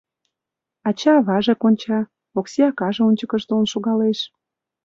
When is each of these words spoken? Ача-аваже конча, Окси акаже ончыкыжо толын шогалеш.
Ача-аваже 0.87 1.53
конча, 1.61 1.99
Окси 2.39 2.61
акаже 2.69 3.01
ончыкыжо 3.09 3.45
толын 3.49 3.67
шогалеш. 3.73 4.19